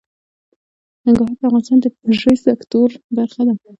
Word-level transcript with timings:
ننګرهار 1.05 1.31
د 1.39 1.39
افغانستان 1.47 1.77
د 1.81 1.85
انرژۍ 2.05 2.35
سکتور 2.45 2.89
برخه 3.15 3.41
ده. 3.47 3.53